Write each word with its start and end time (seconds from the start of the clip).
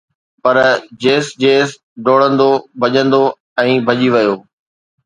پر 0.43 0.55
جيس 1.01 1.25
جيس 1.41 1.69
ڊوڙندو، 2.05 2.51
ڀڄندو 2.81 3.23
۽ 3.67 3.71
ڀڄي 3.87 4.07
ويو 4.13 4.33